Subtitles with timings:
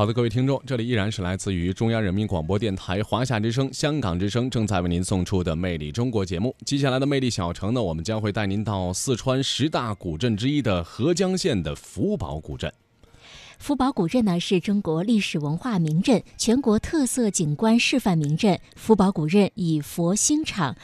[0.00, 6.56] 好的，各位听众，这里依然是来自于中央人民广播电台华夏之声、香港之声正在为您送出的《魅力中国》节目。
[6.64, 12.72] 接下来的魅力小城呢，我们将会带您到四川十大古镇之一的合江县的福宝古镇。
[13.58, 18.58] 福宝古镇呢，是中国历史文化名镇、全国特色景观示范名镇。
[18.76, 20.74] 福宝古镇以佛兴场，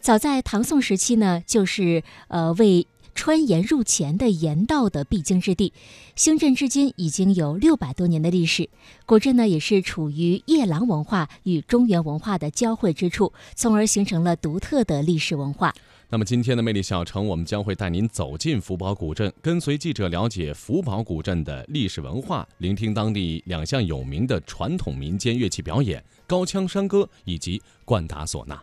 [0.00, 2.86] 早在唐宋时期呢，就是呃为。
[3.16, 5.72] 川盐入黔的盐道的必经之地，
[6.14, 8.68] 兴镇至今已经有六百多年的历史。
[9.06, 15.74] 古镇呢，也是处于夜郎文化与中原文化的交汇之处，从而形成了独特的历史文化。
[16.08, 28.60] 那么今天的魅力小城，我们将会带您走进福宝古镇，跟随记者了解福宝古镇的历史文化，聆听当地两项有名的传统民间乐器表演——高腔山歌以及冠达唢呐。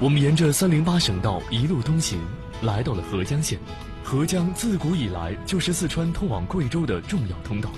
[0.00, 2.20] 我们沿着三零八省道一路东行，
[2.62, 3.58] 来到了合江县。
[4.04, 7.68] 合江自古以来就是四川通往贵州的重要通道，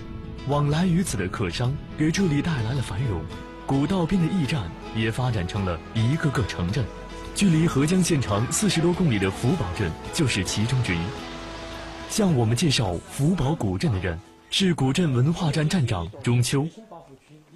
[0.46, 3.22] 往来于此的客商给这里带来了繁荣。
[3.64, 6.84] 古道边的驿站也发展成了一个个城镇。
[7.34, 11.00] 距离合江县城四十多公里的福宝镇就是其中之一。
[12.10, 14.18] 向我们介绍福宝古镇的人
[14.50, 16.68] 是古镇文化站站长钟秋。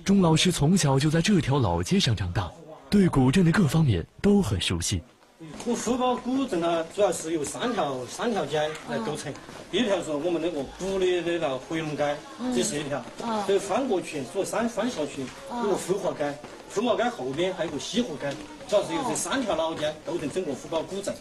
[0.06, 2.50] 钟老师从小就在这条老街上长大。
[2.90, 5.02] 对古镇的各方面都很熟悉。
[5.66, 9.32] 我福宝古镇呢，主要是由三条三条街来构成。
[9.70, 12.16] 第一条是我们那个古的那条回龙街，
[12.54, 13.02] 这是一条。
[13.46, 15.22] 这翻过去，所谓三翻下去，
[15.62, 16.32] 有个富华街。
[16.68, 18.30] 富华街后边还有个西湖街，
[18.68, 21.14] 主要是由这三条老街构成整个福宝古镇。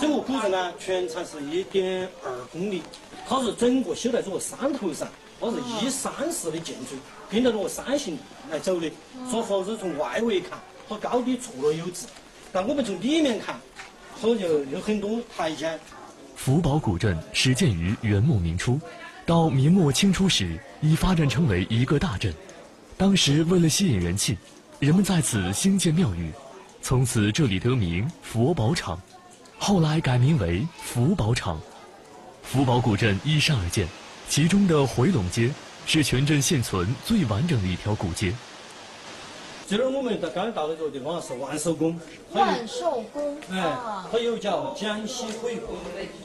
[0.00, 2.82] 整个古镇呢，全长是一点二公里，
[3.26, 5.08] 它是整个修在这个山头上，
[5.40, 6.96] 它是依山式的建筑，
[7.30, 8.18] 跟着这个山形
[8.50, 8.90] 来走的。
[9.30, 10.58] 所以房子从外围看。
[10.88, 12.06] 和高低错落有致，
[12.52, 13.58] 但我们从里面看，
[14.20, 15.78] 好就有很多台阶。
[16.36, 18.78] 福宝古镇始建于元末明初，
[19.24, 22.34] 到明末清初时已发展成为一个大镇。
[22.96, 24.36] 当时为了吸引人气，
[24.78, 26.30] 人们在此兴建庙宇，
[26.82, 29.00] 从此这里得名佛宝场，
[29.58, 31.60] 后来改名为福宝场。
[32.42, 33.88] 福宝古镇依山而建，
[34.28, 35.50] 其中的回龙街
[35.86, 38.34] 是全镇现存最完整的一条古街。
[39.66, 41.98] 这儿我们到刚才到的这个地方是万寿宫。
[42.32, 43.76] 万寿宫，哎，
[44.12, 45.72] 它又叫江西会馆。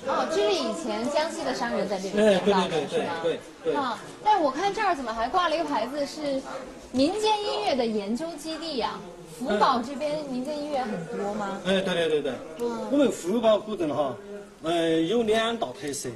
[0.07, 3.13] 哦，这是以前江西的商人在这里建造的，是吗？
[3.23, 3.73] 对对。
[3.73, 6.41] 啊，但我看这儿怎么还挂了一个牌子，是
[6.91, 8.99] 民间音乐的研究基地呀？
[9.39, 11.57] 福宝这边民间音乐很多吗？
[11.65, 12.33] 哎，对对对对。
[12.59, 12.87] 嗯。
[12.91, 14.13] 我们福宝古镇哈，
[14.63, 16.09] 嗯，有两大特色，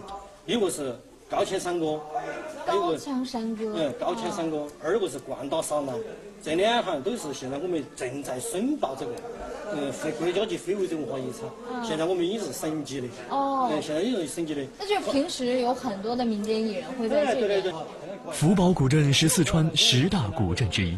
[0.46, 0.94] 一个是
[1.34, 2.00] 高腔山歌，
[2.64, 3.74] 高腔山歌。
[3.76, 4.68] 嗯，高腔山歌。
[4.84, 5.92] 二个是冠达唢呐。
[6.44, 9.12] 这两行都是现在我们正在申报这个，
[9.74, 11.84] 嗯，非国家级非物质文化遗产。
[11.84, 13.08] 现在我们已经是省级的。
[13.32, 13.68] 哦。
[13.72, 14.62] 嗯，现在已经是省级的。
[14.78, 17.74] 那就平时有很多的民间艺人会在这边。
[18.32, 20.96] 福宝古镇是四川十大古镇之一，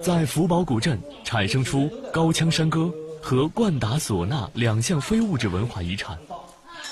[0.00, 6.16] 在福宝古镇产生出高腔山歌和冠达唢呐两项非物质文化遗产。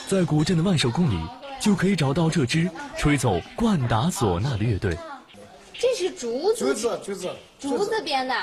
[0.07, 1.19] 在古镇的万寿宫里，
[1.65, 4.95] 就可以找到这支吹奏冠达唢呐的乐队。
[5.73, 8.35] 这是竹子，竹子，竹子，竹子编的。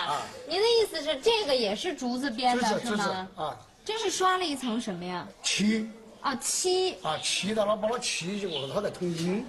[0.49, 3.27] 您的意思是这个也是竹子编的，是吗？
[3.35, 3.55] 啊，
[3.85, 5.27] 这是刷了一层什么呀？
[5.43, 5.87] 漆。
[6.21, 6.95] 啊，漆。
[7.03, 9.45] 啊，漆到了，把它漆就过了，它在通音。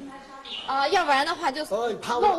[0.66, 1.64] 啊，要不然的话就漏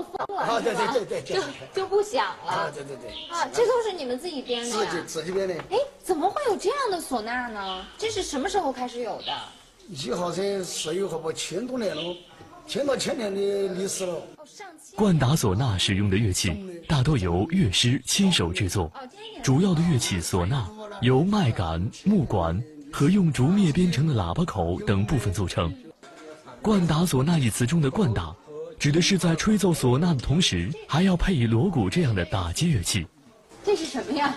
[0.04, 1.42] 风了，啊，对对对对，就
[1.74, 2.52] 就不响了。
[2.52, 3.10] 啊，对对对。
[3.36, 5.56] 啊，这都是你们自己编的自己自己编的。
[5.72, 7.84] 哎，怎么会有这样的唢呐呢？
[7.98, 9.34] 这是什么时候开始有的？
[9.90, 12.02] 一号车是有好不千多年了。
[12.66, 14.22] 千到千年的历史了。
[14.96, 18.92] 冠达唢呐使用的乐器大多由乐师亲手制作，
[19.44, 20.70] 主要的乐器唢呐
[21.02, 22.58] 由麦秆、木管
[22.92, 25.74] 和用竹篾编成的喇叭口等部分组成。
[26.62, 28.34] 冠达唢呐一词中的“冠达”，
[28.80, 33.06] 指的是在吹奏唢呐的同时，还要配以锣鼓这样的打击乐器。
[33.66, 34.36] 这是什么呀？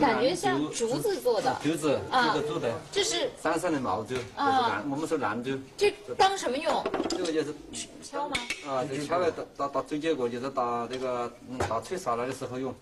[0.00, 1.56] 感觉像竹子做的。
[1.62, 2.72] 竹子，竹子做的。
[2.92, 5.58] 这是山上的毛竹，啊，我们说兰竹。
[5.76, 6.84] 这当什么用？
[7.08, 7.54] 这个就是
[8.02, 8.36] 敲吗？
[8.68, 11.32] 啊，这敲来打打打嘴结果，就是打这个
[11.68, 12.74] 打吹唢呐的时候用。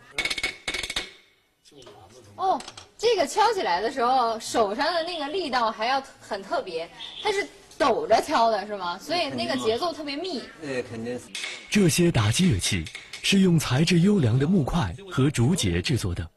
[2.36, 2.60] 哦，
[2.98, 6.88] 这个敲起来的时候，手上的那个力道还要很特别，
[7.22, 7.46] 它是
[7.78, 8.98] 抖着敲的是吗？
[8.98, 10.42] 所以那个节奏特别密。
[10.62, 11.24] 哎，肯定是。
[11.72, 12.84] 这些打击乐器。
[13.24, 16.28] 是用材质优良的木块和竹节制作的，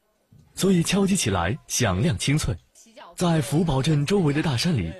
[0.53, 2.55] 所以敲击起来响亮清脆。
[3.15, 4.93] 在福宝镇周围的大山里，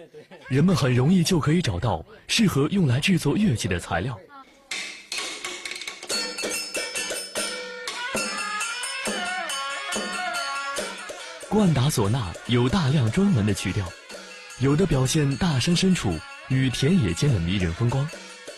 [0.48, 4.18] 人们很容易就可以找到适合用来制作乐器的材料。
[11.48, 13.88] 冠达唢呐有大量专门的曲调，
[14.60, 16.18] 有的表现大山深处
[16.50, 18.10] 与田野间的迷人风光。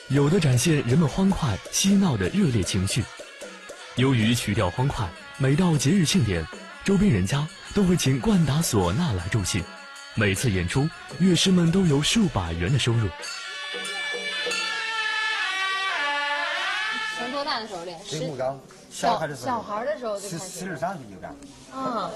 [0.09, 3.04] 有的展现人们欢快嬉闹的热烈情绪，
[3.98, 5.06] 由于曲调欢快，
[5.38, 6.48] 每到节日庆典，
[6.86, 7.45] 周边人家
[7.75, 9.62] 都会请冠达唢呐来助兴。
[10.15, 10.88] 每次演出，
[11.19, 13.09] 乐师们都有数百元的收入。
[17.18, 18.00] 从多大的时候练？
[18.07, 18.57] 吹木钢，
[18.89, 20.60] 小孩的时候，小孩的时候就开始。
[20.60, 21.36] 十二三岁就干。
[21.75, 22.10] 嗯，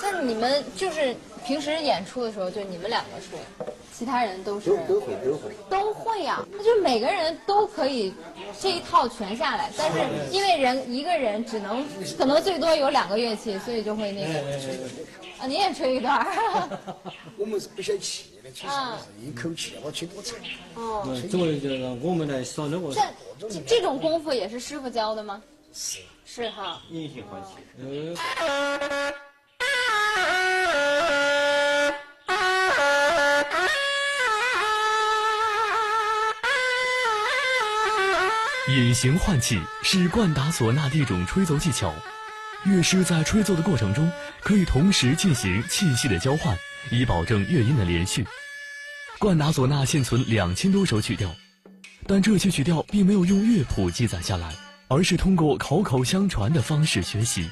[0.00, 3.36] 像你们就是平时演出的时候，就你们两个吹，
[3.96, 6.44] 其他人都是都会都会都会呀。
[6.52, 8.12] 那就每个人都可以
[8.60, 9.98] 这一套全下来，但是
[10.30, 11.86] 因为人一个人只能
[12.18, 14.38] 可能最多有两个乐器，所以就会那个
[15.38, 16.78] 啊，你也吹一段儿。
[17.38, 20.38] 我们是不想气的，其实是一口气我吹多长。
[20.74, 25.42] 哦，作为这个我们来耍那个，这这这种功夫也是师傅教的吗？
[25.72, 26.82] 是是哈。
[26.90, 27.48] 隐形换气。
[38.68, 41.94] 隐形换气是冠达唢呐的一种吹奏技巧，
[42.64, 44.10] 乐师在吹奏的过程中
[44.40, 46.56] 可以同时进行气息的交换，
[46.90, 48.26] 以保证乐音的连续。
[49.20, 51.32] 冠达唢呐现存两千多首曲调，
[52.08, 54.52] 但这些曲调并没有用乐谱记载下来，
[54.88, 57.48] 而是通过口口相传的方式学习。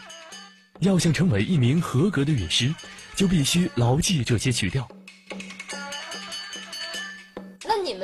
[0.81, 2.75] 要想成为一名合格的乐师，
[3.15, 4.87] 就必须牢记这些曲调。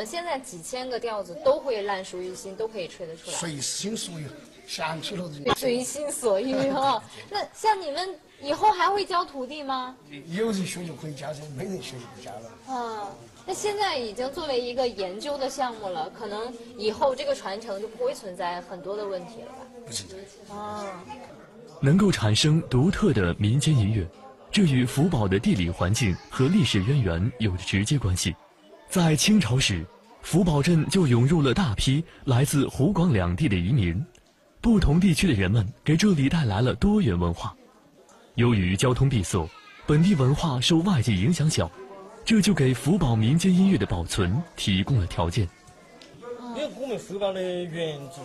[0.00, 3.36] 们现在几千个调子都会烂熟于心，都可以吹得出来。
[3.36, 4.26] 随心所欲，
[4.66, 7.02] 想起了就随心所欲哈。
[7.28, 9.94] 那像你们以后还会教徒弟吗？
[10.28, 12.74] 有人学就可以教噻，没人学就不教了。
[12.74, 13.14] 啊，
[13.44, 19.66] 那现在已经作为一个研究的项目了，可能以后这个传承就不会存在很多的问题了吧？
[19.86, 20.54] 不存在。
[20.54, 21.04] 啊，
[21.78, 24.06] 能够产生独特的民间音乐，
[24.50, 28.34] 这与福宝的地理环境和历史渊源有着直接关系。
[28.90, 29.86] 在清朝时，
[30.20, 34.04] 福宝镇就涌入了大批来自湖广两地的移民，
[34.60, 37.54] 不同地区的人们给这里带来了多元文化。
[38.34, 39.48] 由于交通闭塞，
[39.86, 41.70] 本地文化受外界影响小，
[42.24, 45.48] 这就给福宝民间音乐的保存提供了条件。
[46.56, 48.16] 因为我们福宝的原住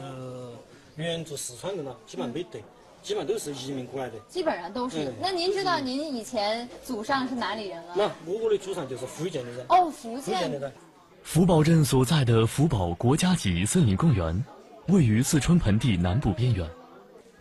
[0.96, 2.60] 原住四川人呢，基本上没得，
[3.06, 4.16] 基本上都是移民过来的。
[4.28, 5.14] 基本上都是。
[5.22, 7.94] 那您知道您以前祖上是哪里人吗？
[7.96, 9.64] 那我的祖上就是福建的人。
[9.70, 10.74] 哦，福福建的人。
[11.22, 14.44] 福宝镇所在的福宝国家级森林公园，
[14.88, 16.68] 位于四川盆地南部边缘，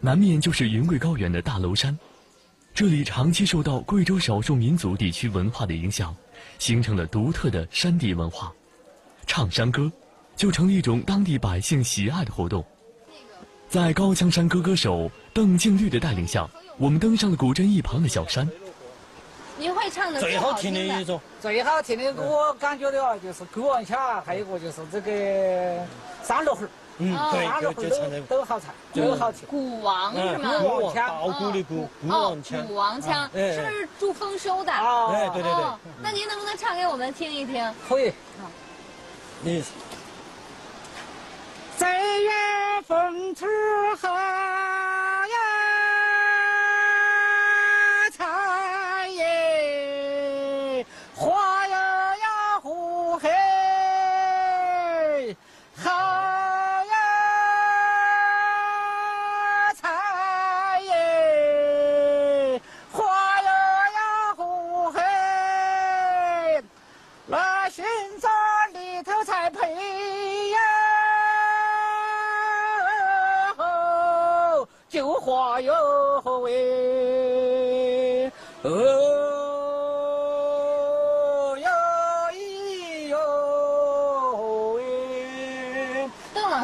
[0.00, 1.98] 南面就是云贵高原的大娄山。
[2.74, 6.14] 这里长期受到贵州少数民族地区文化的影响，
[6.58, 8.52] 形成了独特的山地文化。
[9.26, 9.90] 唱山歌，
[10.36, 12.62] 就成了一种当地百姓喜爱的活动。
[13.66, 16.48] 在高腔山歌歌手邓静绿的带领下，
[16.78, 18.48] 我们登上了古镇一旁的小山。
[19.58, 25.10] 您会唱的最好听的一种，最好听的我感觉的啊，就是《狗王腔》，还有一个就是这个
[26.22, 26.62] 《三乐猴》。
[26.98, 29.44] 嗯，对，就就唱这个都好唱，都好听。
[29.48, 30.58] 鼓王是吗？
[30.60, 32.66] 鼓王腔，稻谷的鼓，鼓王腔。
[32.68, 34.72] 鼓王腔是不是祝丰收的？
[34.72, 35.64] 哎，对对对。
[36.00, 37.74] 那您能不能唱给我们听一听？
[37.88, 38.12] 可以。
[39.42, 39.64] 你。
[41.76, 42.30] 正月
[42.86, 43.46] 风出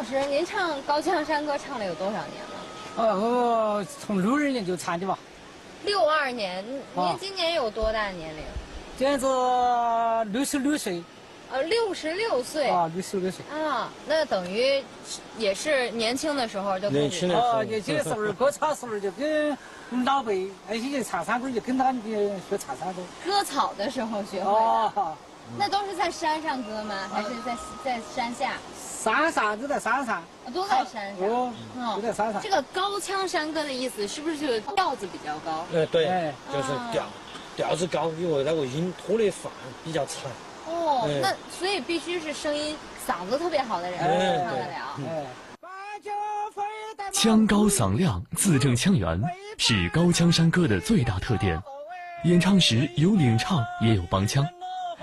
[0.01, 3.13] 老师，您唱高腔山歌唱了有多少年了？
[3.13, 5.15] 哦，我从六二年就唱的吧。
[5.85, 6.65] 六二年，
[6.95, 8.43] 您今年有多大年龄？
[8.97, 9.27] 今年是
[10.31, 11.03] 六十六岁。
[11.51, 14.83] 呃，六十六岁啊，六十六岁啊，那等于
[15.37, 19.55] 也是年轻的时候就年轻的时候，年轻的时候割草时候就跟
[20.03, 22.01] 老辈那些唱山歌就跟他们
[22.49, 23.03] 学唱山歌。
[23.23, 24.51] 割草的时候学会
[24.95, 25.15] 的，
[25.59, 27.07] 那都是在山上割吗？
[27.13, 27.55] 还是在
[27.85, 28.53] 在山下？
[29.01, 31.51] 山上都在山上，都在山上，哦，
[31.95, 32.39] 都在山上。
[32.39, 35.65] 这个高腔山歌的意思是不是就是调子比较高？
[35.73, 37.03] 呃，对，就是调
[37.55, 39.51] 调子高，因为那个音拖的范
[39.83, 40.29] 比较长。
[40.67, 42.77] 哦，那所以必须是声音
[43.07, 44.05] 嗓子特别好的人才
[44.37, 45.25] 唱得了。
[47.11, 49.19] 腔高嗓亮，字正腔圆，
[49.57, 51.59] 是高腔山歌的最大特点。
[52.25, 54.45] 演唱时有领唱，也有帮腔，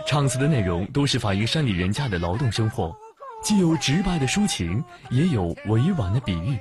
[0.06, 2.96] 唱词的内容都是反映山里人家的劳动生活，
[3.42, 6.58] 既有直白的抒情也有委婉的比喻。